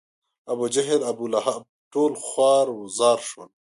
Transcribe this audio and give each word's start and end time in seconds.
ابوجهل، 0.51 1.01
ابولهب 1.11 1.61
ټول 1.93 2.11
خوار 2.25 2.65
و 2.75 2.79
زار 2.97 3.19
شول. 3.29 3.49